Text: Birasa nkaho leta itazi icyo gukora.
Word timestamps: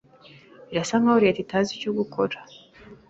Birasa 0.69 0.95
nkaho 1.01 1.19
leta 1.25 1.39
itazi 1.45 1.69
icyo 1.77 1.91
gukora. 1.99 2.37